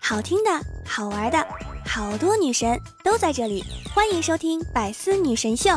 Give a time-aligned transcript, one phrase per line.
[0.00, 0.50] 好听的，
[0.86, 1.46] 好玩的，
[1.84, 5.70] 好多女神都在这里，欢迎收听《百思女神秀》。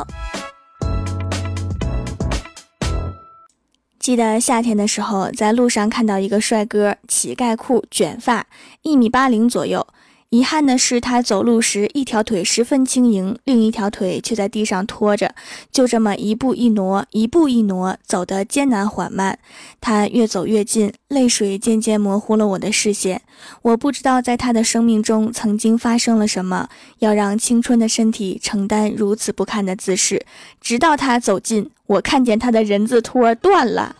[3.99, 8.47] 记得夏天的时候，在路上看到一个帅哥，乞丐裤，卷发，
[8.81, 9.85] 一米八零左右。
[10.29, 15.33] 遗憾的是，他走路时一条腿十分轻盈，另一条腿却在地上拖着，
[15.71, 19.39] 就这么一步一挪，一步一挪，走得艰难缓慢。
[19.81, 23.23] 他越走越近，泪水渐渐模糊了我的视线。
[23.63, 26.69] 我不知道在他的生命中曾经发生了什么，
[26.99, 30.23] 要让青春的身体承担如此不堪的姿势。
[30.61, 33.95] 直到他走近，我看见他的人字拖断了。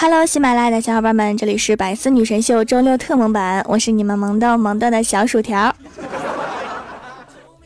[0.00, 5.74] Hello，喜马拉雅的小伙伴们，这里是百思女神秀周六特萌版，我是你们萌豆萌豆的小薯条。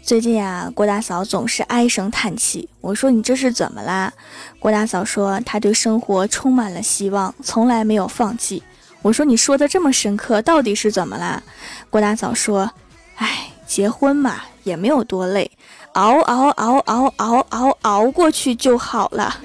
[0.03, 2.67] 最近呀，郭大嫂总是唉声叹气。
[2.81, 4.11] 我说你这是怎么啦？
[4.59, 8.63] 郭大嫂说她对生活充满了希望，从来没有放弃。
[9.03, 11.43] 我说你说的这么深刻，到底是怎么啦？
[11.91, 12.71] 郭大嫂说，
[13.17, 15.51] 唉，结婚嘛，也没有多累。
[15.93, 19.37] 熬熬熬熬熬熬熬过去就好了。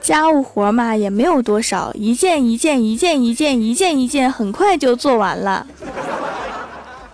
[0.00, 5.66] 家务活嘛也没有多少，一件一件一件一件一件一件，很快就做完了。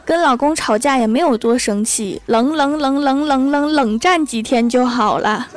[0.05, 5.49] 跟老公吵架也没有多生气，冷冷冷冷冷冷冷战几天就好了。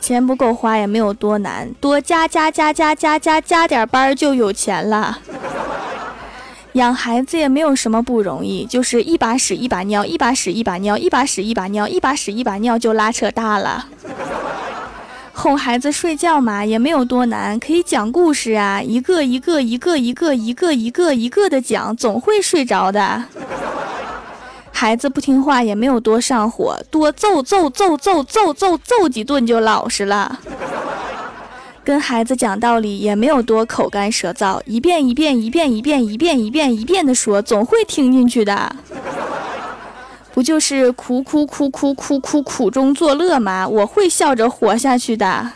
[0.00, 5.18] 钱不够花也没有多难，多加加加加加加加点班就有钱了。
[6.72, 13.86] 养孩子也没有什么不容易，就是一把屎一把尿，一把屎一把尿，一把屎一把尿，一把屎一把尿就拉扯大了。
[15.36, 23.24] 哄孩子睡觉嘛也没有多难，可以讲故事啊，一个一个一个一个一个一个一个的讲，总会睡着的。
[24.72, 30.38] 孩子不听话也没有多上火，多揍揍揍揍揍揍揍几顿就老实了。
[31.84, 38.74] 跟孩子讲道理也没有多口干舌燥，一遍一遍一遍一遍一遍一遍一遍的说，总会听进去的。
[40.34, 43.68] 不就是苦苦苦苦苦苦苦中作乐吗？
[43.68, 45.52] 我会笑着活下去的。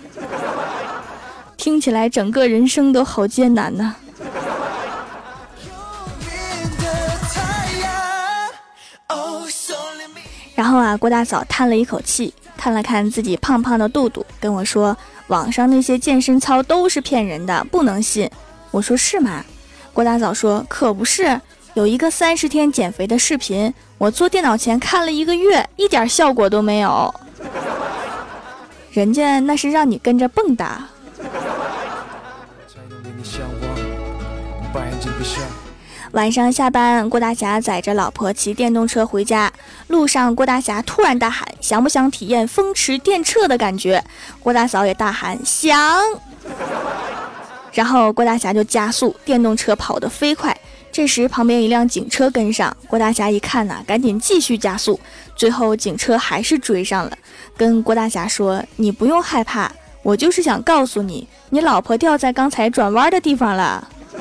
[1.56, 3.96] 听起来整个人生都好艰难呢。
[10.54, 14.96] 然后啊，郭大嫂叹了一口气，看了看自己胖胖的肚肚，跟我说。
[15.26, 18.30] 网上那些健身操都是骗人的，不能信。
[18.70, 19.44] 我说是吗？
[19.92, 21.38] 郭大嫂说可不是，
[21.78, 27.14] 有一个三十天减肥的视频，我坐电脑前看了一个月，一点效果都没有。
[28.90, 30.66] 人家那是让你跟着蹦的。
[36.10, 39.52] 晚上下班，郭大侠载着老婆骑电动车回家。
[39.86, 44.02] 路上，郭大侠突然大喊：“想不想体验风驰电掣的感觉？”
[44.42, 45.78] 郭大嫂也大喊：“想。”
[47.70, 50.58] 然后郭大侠就加速，电动车跑得飞快。
[50.98, 54.98] 这时，旁边一辆警车跟上，郭大侠一看呐，赶紧继续加速。
[55.36, 57.16] 最后，警车还是追上了，
[57.56, 59.70] 跟郭大侠说：“你不用害怕，
[60.02, 63.88] 我就是想告诉你，你老婆掉在刚才转弯的地方了。”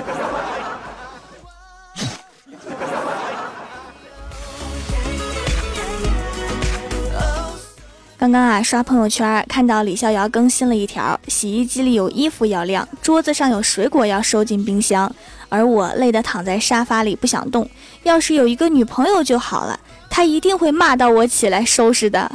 [8.19, 15.11] 刚刚啊，刷朋友圈看到李逍遥更新了一条：洗衣机里有衣服要晾，桌子上有水果要收进冰箱，
[15.49, 17.69] 而我累得躺在沙发里不想动。
[18.03, 22.31] 要是有一个女朋友就好了，她一定会骂到我起来收拾的。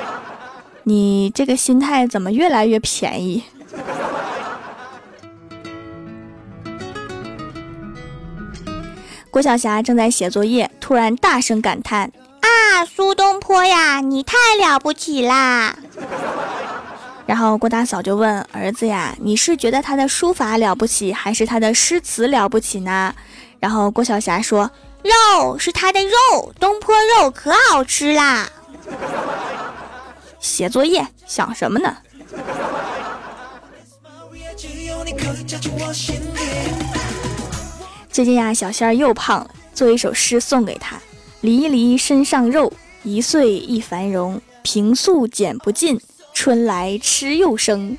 [0.84, 3.42] 你这个心态怎么越来越便宜？
[9.30, 12.10] 郭晓霞正在写作业，突然大声感叹。
[12.40, 15.76] 啊，苏东坡呀，你太了不起啦！
[17.26, 23.12] 然后郭大嫂就问儿子呀：“你是觉得他的书法了不起，还是他的诗词了不起呢？”
[23.58, 24.70] 然后郭晓霞说
[25.02, 28.48] ：“肉是他的肉，东坡肉可好吃啦。”
[30.38, 31.96] 写作业想什么呢？
[38.12, 40.96] 最近呀，小仙儿又胖了，做一首诗送给他。
[41.40, 44.40] 离离身上肉，一岁一繁荣。
[44.62, 46.00] 平素减不尽，
[46.38, 47.96] 春来吃又生。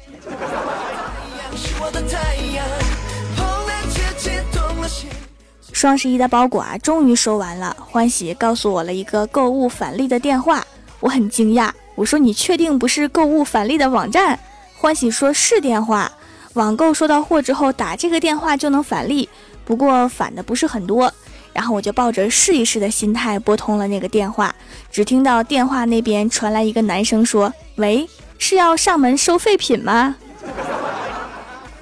[5.73, 7.75] 双十一的包裹啊，终于收完了。
[7.79, 10.63] 欢喜告诉我了一个购物返利的电话，
[10.99, 11.71] 我很惊讶。
[11.95, 14.39] 我说：“你确定不是购物返利的网站？”
[14.77, 16.09] 欢喜说：“是电话。”
[16.53, 19.27] 网购收到货之后打这个电话就能返利，
[19.65, 21.11] 不过返的不是很多。
[21.53, 24.53] 然后我就抱着试一试的心态拨通了那个电话，
[24.91, 28.07] 只听到电话那边传来一个男生说：“喂，
[28.37, 30.15] 是要上门收废品吗？”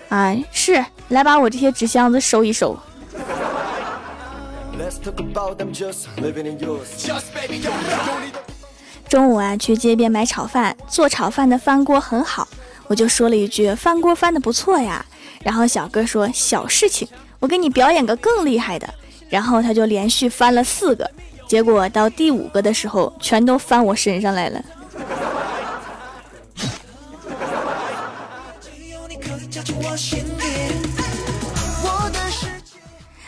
[0.10, 2.78] 哎，是，来把我这些纸箱子收一收。
[9.07, 12.48] 中午啊，去街边买炒饭，做炒饭的翻锅很好，
[12.88, 15.06] 我就说了一句：“翻锅翻的不错呀。”
[15.44, 17.07] 然后小哥说：“小事情，
[17.40, 18.88] 我给你表演个更厉害的。”
[19.30, 21.10] 然后他就连续翻了四个，
[21.48, 24.63] 结果到第五个的时候，全都翻我身上来了。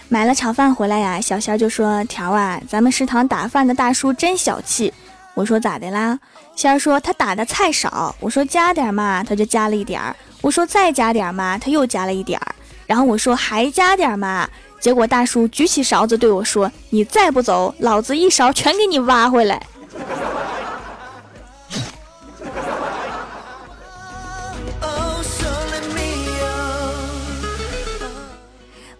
[0.09, 4.93] 买了炒饭回来呀，小仙就说：“条啊，咱们食堂打饭的大叔真小气。”
[5.35, 6.17] 我说：“咋的啦？”
[6.55, 10.15] 仙儿说：“他打的菜少。”我说：“加点嘛。”他就加了一点儿。
[10.41, 12.55] 我说：“再加点嘛。”他又加了一点儿。
[12.85, 14.49] 然后我说：“还加点嘛。”
[14.79, 19.61] 结果大叔举起勺子对我说：“你再不走，老子一勺全给你挖回来。”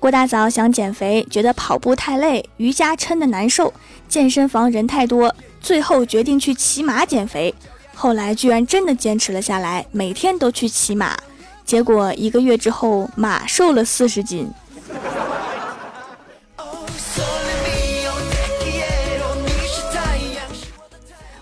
[0.07, 3.73] 郭大嫂想减肥，觉得跑步太累，瑜伽撑的难受，
[4.07, 7.53] 健身房人太多，最后决定去骑马减肥。
[7.93, 11.17] 后来居然真的坚持了下来，每天都去骑马。
[11.65, 14.49] 结果一个月之后，马瘦了四十斤。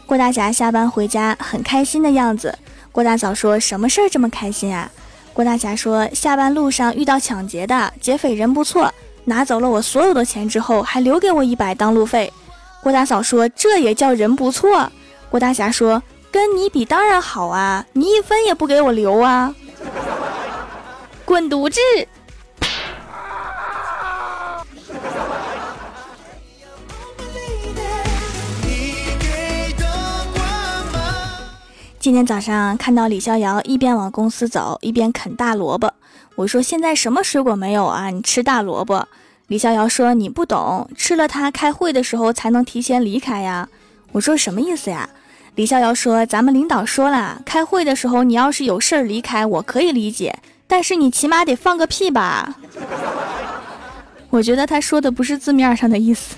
[0.07, 2.57] 郭大侠下班回家很开心的样子。
[2.91, 4.89] 郭大嫂说：“什么事儿这么开心啊？”
[5.35, 8.89] 郭大侠说：“下班路上遇到抢劫的劫匪，人不错，
[9.25, 12.31] 拿走了我所有的钱之后，还留给我一百当路费。”
[12.81, 14.89] 郭大嫂说：“这也叫人不错？”
[15.29, 16.01] 郭大侠说
[16.31, 19.53] ：“跟你比当然好啊，你一分也不给我留啊！”
[21.25, 21.81] 滚犊子！
[32.05, 35.91] 今天早上看到李逍遥一边往公司走一边啃大萝卜，
[36.35, 38.11] 我说现在什么水果没有啊？
[38.11, 39.07] 你吃大萝卜？
[39.47, 43.67] 李逍遥说你不懂，吃了它开会的时候才能提前离开呀。
[44.11, 45.09] 我说什么意思呀？
[45.55, 50.37] 李逍遥说咱们领导说了，开会的时候你要是有事儿离开，我可以理解，
[50.67, 52.55] 但是你起码得放个屁吧。
[54.29, 56.35] 我觉得他说的不是字面上的意思。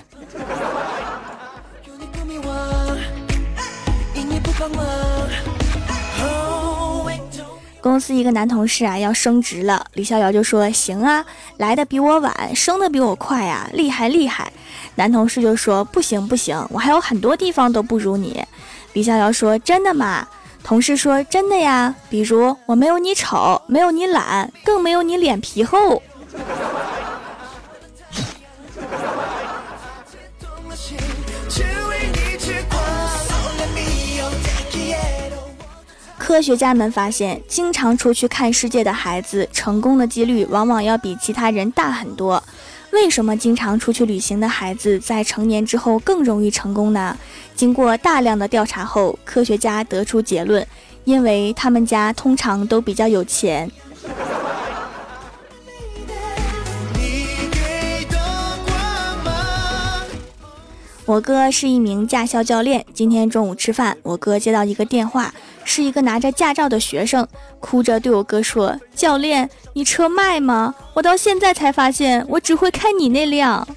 [7.80, 11.24] 公司一个男同事啊要升职了，李逍遥就说：“行啊，
[11.58, 14.52] 来的比我晚，升的比我快啊，厉害厉害。”
[14.96, 18.44] 男同事就说：“不行不行，我还有很多地方都不如你。”
[18.94, 20.26] 李逍遥说：“真的吗？”
[20.64, 26.02] 同事说：“真的呀，比如我没有你丑，没有你懒，更没有你脸皮厚。”
[36.28, 42.44] 科学家们发现，经常出去看世界的孩子，成功的几率往往要比其他人大很多。
[42.90, 47.16] 为什么经常出去旅行的孩子在成年之后更容易成功呢？
[47.56, 50.64] 经过大量的调查后，科学家得出结论：
[51.04, 53.70] 因为他们家通常都比较有钱。
[61.08, 65.32] 我哥是一名驾校教练，今天中午吃饭，我哥接到一个电话。
[65.64, 67.26] 是一个拿着驾照的学生，
[67.60, 70.74] 哭着对我哥说：“教练，你车卖吗？
[70.92, 73.66] 我到现在才发现，我只会开你那辆。”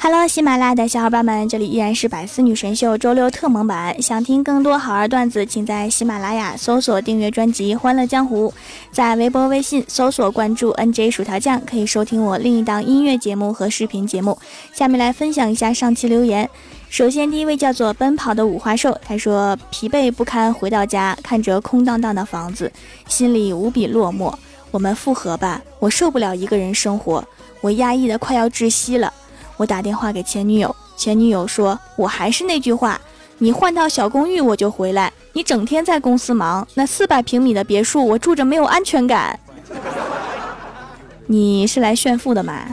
[0.00, 4.00] 哈喽，喜马拉雅的小伙伴们，这里依然是百思女神秀周六特蒙版。
[4.00, 8.48] 想听更多好玩段子，请在喜马拉雅搜索订阅专辑《欢乐江湖》，
[8.92, 14.38] 在微博、微信搜索关注 NJ 薯条酱，可以收听我另一档音乐节目和视频节目。
[14.72, 16.48] 下面来分享一下上期留言。
[16.88, 22.70] 首先，第一位叫做奔跑的五花兽，他说：“疲惫不堪回到家，看着空荡荡的房子，
[23.08, 24.32] 心里无比落寞。
[24.70, 27.24] 我们复合吧，我受不了一个人生活，
[27.60, 29.12] 我压抑的快要窒息了。”
[29.58, 32.98] 我打电话给前女友，前女友说：“我还是那句话，
[33.38, 35.12] 你换套小公寓我就回来。
[35.32, 39.38] 你整天在公司忙，那四百平米的别墅我住着没有安全感。
[41.26, 42.64] 你是来炫富的吗？”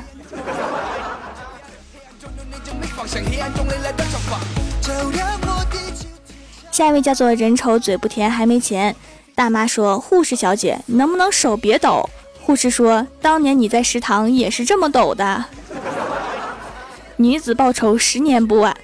[6.72, 8.96] 下一位叫做人丑嘴不甜还没钱，
[9.34, 12.08] 大妈说：“护士小姐，能不能手别抖？”
[12.46, 15.46] 护士说：“当年你在食堂也是这么抖的。”
[17.18, 18.76] 女子报仇十年不晚。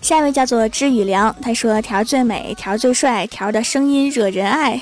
[0.00, 4.80] 下一位叫做知雨良，他说条最美，条最帅，条的声音惹人爱。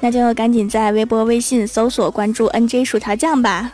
[0.00, 3.72] 那就赶紧在微博、微信搜索关注 NJ 薯条酱吧。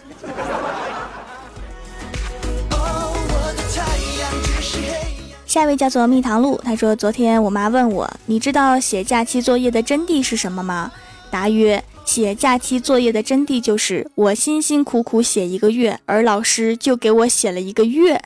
[5.46, 10.90] 下一位叫做蜜糖露，他说昨天我妈问我，你知道写假期作业的真谛是什么吗？
[11.34, 18.22] 答曰：写假期作业的真谛就是我辛辛苦苦写一个月，而老师就给我写了一个月。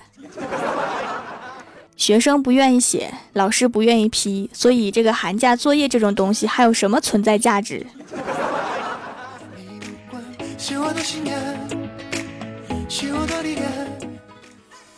[1.96, 7.86] 学生不愿意写，老师不愿意批，所以这个寒假作业这种东西还有什么存在价值？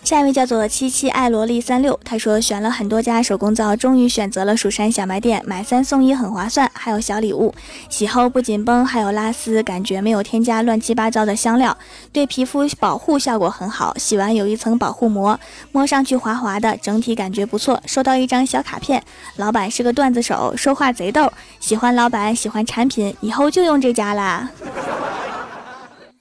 [0.02, 7.54] 下一位叫做七七爱萝莉三六，他说选了很多家手工皂，终于选择了蜀山小卖店，买三送一很划算，还有小礼物，
[7.88, 11.76] 洗后不紧绷，还有拉丝，感觉没有添加乱七八糟的香料，
[12.12, 15.38] 对皮肤保护效果很好，洗完有一层保护膜，
[15.70, 17.80] 摸上去滑滑的，整体感觉不错。
[17.86, 19.00] 收到一张小卡片，
[19.36, 21.30] 老板是个段子手，说话贼逗，
[21.60, 24.50] 喜欢老板，喜欢产品，以后就用这家啦。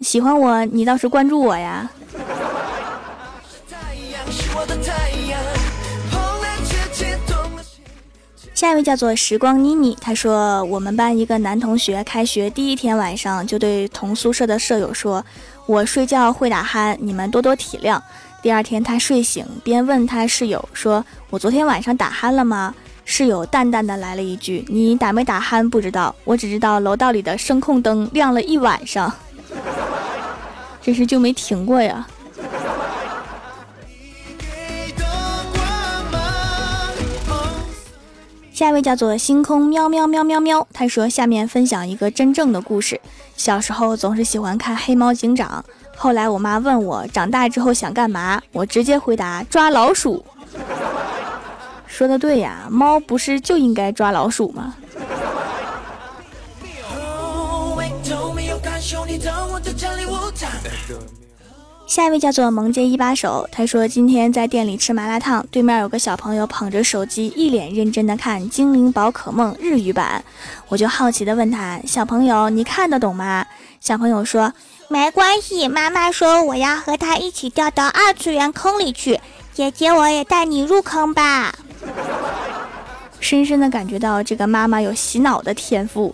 [0.01, 1.89] 喜欢我，你倒是关注我呀。
[8.59, 15.25] 下一位叫做时光妮妮，她说我们班一个男同学开学第一天晚上就对同宿舍的舍友说
[15.65, 17.97] ：“我睡觉会打鼾，你们多多体谅。”
[18.43, 22.75] 第二天他睡醒，边问他室友说：“我昨天晚上打鼾了吗？”
[23.05, 29.09] 室友淡淡的来了一句：“你打没打鼾不知道，我只知道楼道里的声控灯亮了一晚上，
[30.83, 32.05] 真是就没停过呀。”
[38.59, 42.99] 下一位叫做星空喵喵喵喵喵，他说：“下面分享一个真正的故事。
[43.37, 45.63] 小时候总是喜欢看黑猫警长，
[45.95, 50.25] 后来我妈问我长大之后想干嘛，我直接回答抓老鼠。
[51.87, 54.75] 说的对呀，猫不是就应该抓老鼠吗？”
[61.89, 70.23] 下一位叫做萌姐一把手，他说今天在店里吃麻辣烫，对面有个小朋友捧着手机，一脸认真的看《精灵宝可梦》日语版，
[70.67, 73.43] 我就好奇的问他，小朋友你看得懂吗？
[73.81, 74.53] 小朋友说
[74.87, 79.19] 没关系，妈妈说我要和他一起掉到二次元坑里去，
[79.51, 81.55] 姐姐我也带你入坑吧。
[83.19, 86.13] 深深的感觉到这个妈妈有洗脑的天赋。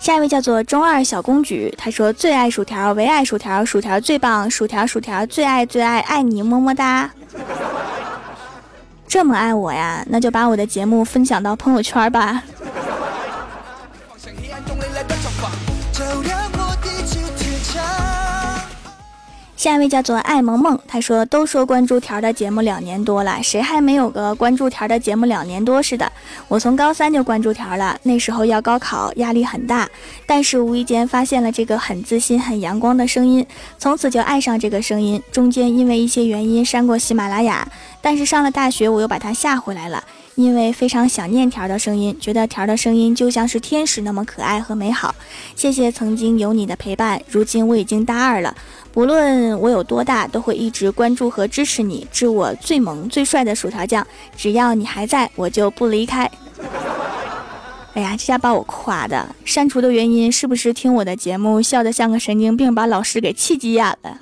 [0.00, 7.10] 下一位叫做中二小公举，他说最爱薯条，唯爱薯条，薯条最棒，薯条薯条最爱最爱爱你么么哒。
[9.06, 12.42] 这么爱我呀，那就把我的节目分享到朋友圈吧。
[19.60, 26.10] 下一位叫做爱萌萌，他说：“都说关注条的节目两年多了，谁还没有个关注条的节目两年多似的？
[26.48, 29.86] 我从高三就关注条了，那时候要高考，压力很大，
[30.24, 35.22] 但是无意间发现了这个很自信、很阳光的声音，从此就爱上这个声音。
[35.30, 37.68] 中间因为一些原因删过喜马拉雅，
[38.00, 40.02] 但是上了大学我又把它下回来了。”
[40.40, 45.14] 因为非常想念条的声音，觉得条的声音就像是天使那么可爱和美好。
[45.54, 48.54] 谢谢曾经有你的陪伴，如今我已经大二了，
[48.92, 52.06] 不论我有多大，都会一直关注和支持你。
[52.10, 54.06] 致我最萌最帅的薯条酱，
[54.36, 56.30] 只要你还在，我就不离开。
[57.92, 64.18] 哎呀，这下把我夸的，删除的原因是不是听我的节目笑得像个神经病，把老师给气急眼了？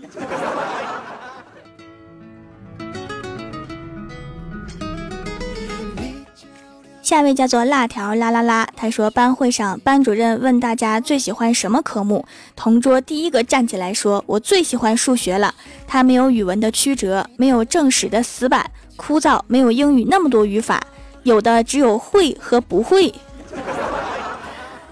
[7.08, 15.54] 下一位叫做辣条啦啦啦，他说班会上班主任问大家最喜欢什么科目，同桌第一个站起来说：“我最喜欢数学了，
[15.86, 20.86] 它没有语文的曲折，没有正史的死板枯燥，没有英语那么多语法，
[21.22, 23.14] 有的只有会和不会，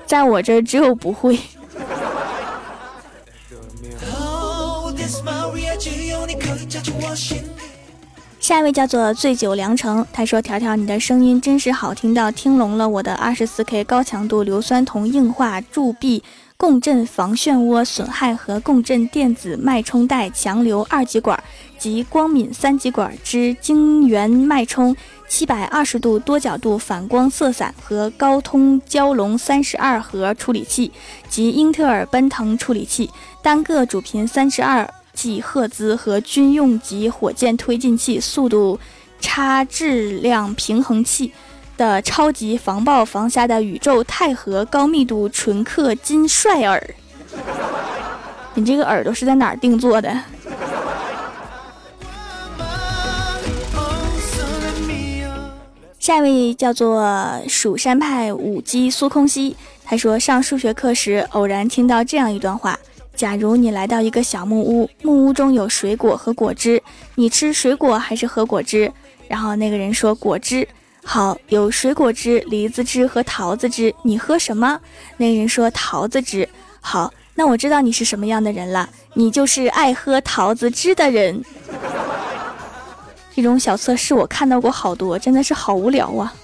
[0.06, 1.38] 在我这只有不会。”
[8.46, 12.88] 下一位叫做醉酒良辰，他说：“条条，你的声音真是好听到听聋了。
[12.88, 16.22] 我的二十四 K 高强度硫酸铜硬化铸币
[16.56, 21.42] 共振防漩涡损害和共振电子脉冲带强流二极管
[21.76, 24.94] 及光敏三极管之晶圆脉冲
[25.26, 30.92] 七百二十度多角度反光色散和高通骁龙三十二核处理器
[31.28, 33.10] 及英特尔奔腾处理器，
[33.42, 38.78] 单个主频三十二。”即赫兹和军用级火箭推进器，速度
[39.18, 41.32] 差质量平衡器
[41.76, 46.94] 的超级防爆防瞎的宇宙钛和高密度纯氪金帅耳。
[48.54, 50.16] 你这个耳朵是在哪定做的？
[55.98, 57.04] 下一位叫做
[57.48, 62.78] 蜀山派舞姬苏空西，他说上数学课时偶然听到这样一段话。
[63.16, 66.82] 假如你来到一个小木屋，木屋中有水果和果汁，
[67.14, 68.92] 你吃水果还是喝果汁？
[69.26, 70.68] 然后那个人说果汁。
[71.02, 74.78] 好，有水果汁、梨子汁和桃子汁，你喝什么？
[75.16, 76.46] 那个人说桃子汁。
[76.80, 81.42] 好，那我知道你是什么样的人了，你就是爱喝桃子汁的人。
[83.34, 86.34] 这种小测试我看到过好多，真的是好无聊啊！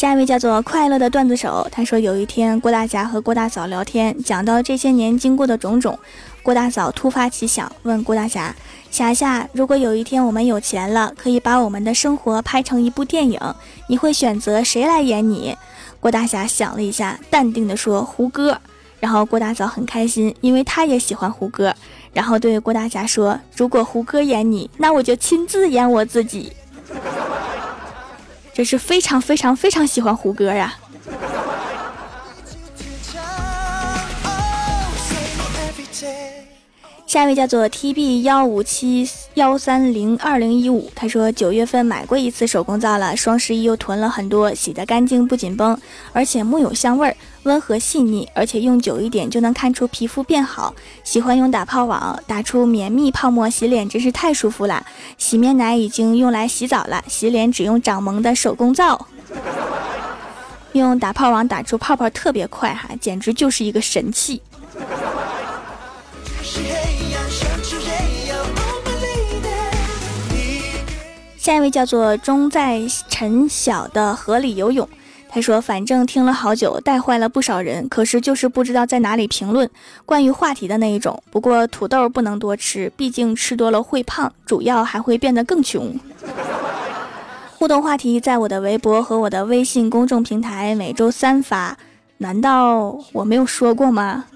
[0.00, 5.98] 下一位叫做快乐的段子手，他说有一天郭大侠和郭大嫂聊天，讲到这些年经过的种种，
[6.42, 8.56] 郭大嫂突发奇想，问郭大侠
[8.90, 13.38] ：“侠侠，如果有一天我们有钱了，可以把我们的生活拍成一部电影，
[13.88, 15.54] 你会选择谁来演你？”
[16.00, 18.58] 郭大侠想了一下，淡定的说：“胡歌。”
[19.00, 21.74] 然后郭大嫂很开心，因为她也喜欢胡歌。
[22.14, 26.50] 然后对郭大侠说：“如果胡歌演你，那我就亲自演我自己。”
[28.52, 30.74] 这是非常非常非常喜欢胡歌呀。
[37.10, 45.76] 下一位叫做 T B 幺五七幺三零二零一五，他说九月份买过一次手工皂了，双十一又囤了很多，洗得干净不紧绷，
[46.12, 50.72] 而且木有香味儿，温和细腻，而且用久一点就能看出皮肤变好。
[51.02, 54.86] 喜欢用打泡网打出绵密泡沫，洗脸真是太舒服了。
[55.18, 59.08] 洗面奶已经用来洗澡了，洗脸只用掌萌的手工皂，
[60.74, 64.40] 用打泡网打出泡泡特别快哈，简直就是一个神器。
[71.40, 74.86] 下一位叫做钟在陈晓的河里游泳，
[75.26, 79.68] 他说：“反正听了好久，带坏了不少人，可是就是不知道在哪里评论
[80.04, 81.22] 关于话题的那一种。
[81.30, 85.98] 不过土豆不能多吃，毕竟吃多了会胖，主要还会变得更穷。
[87.56, 91.74] ”互动话题在我的微博和我的微信公众平台每周三发，
[92.18, 94.26] 难道我没有说过吗？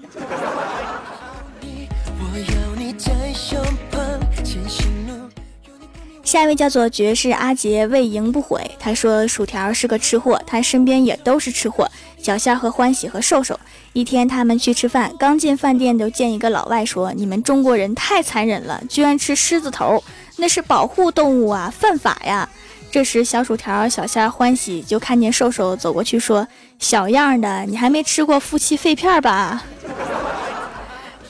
[6.35, 8.59] 下一位叫做爵士阿杰，未赢不悔。
[8.77, 11.89] 他说薯条是个吃货，他身边也都是吃货。
[12.21, 13.57] 小仙和欢喜和瘦瘦，
[13.93, 20.03] 一天他们去吃饭，刚进饭店就见一个老外说：“你们中国人太残忍了，居然吃狮子头，
[20.35, 22.49] 那是保护动物啊，犯法呀！”
[22.91, 26.45] 这时小薯条、小仙、欢喜就看见瘦瘦走过去说
[26.79, 29.63] ：“小样的，你还没吃过夫妻肺片吧？”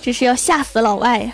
[0.01, 1.31] 这是要吓死老外呀！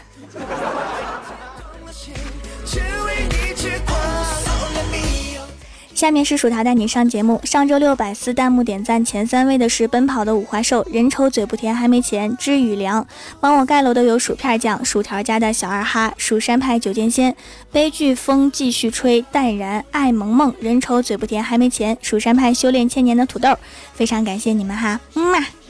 [6.01, 7.39] 下面是薯条带你上节目。
[7.43, 13.05] 上周六百四弹幕点赞前三位的是奔跑的五花兽，人丑嘴不甜还没钱，知雨凉。
[13.39, 17.35] 帮我盖楼的有薯片酱、薯条家的小二哈、蜀山派九剑仙、
[17.71, 23.55] 悲剧风继续吹、淡然、爱萌萌、人丑嘴不甜还没钱、蜀山派修炼千年的土豆。
[23.93, 25.60] 非常感谢你们哈，嗯嘛。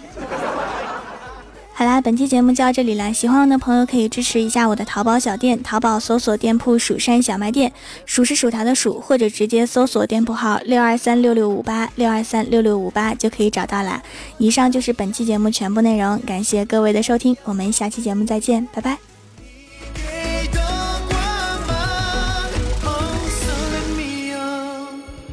[1.81, 3.11] 好啦，本期节目就到这里啦。
[3.11, 7.73] 喜欢我的朋友可以支持一下我的淘宝小店，淘宝搜索店铺“蜀山小卖店”，
[8.05, 13.99] 数是薯条的数，或者直接搜索店铺号六二三六六五八六二三六六五八就可以找到啦。
[14.37, 18.99] 以上就是本期节目全部内容，感谢各位的收听，我们下期节目再见，拜拜。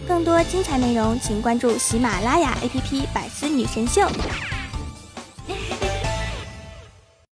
[0.08, 4.00] 更多精彩内容，请关注喜马拉雅 APP《百思女神秀》。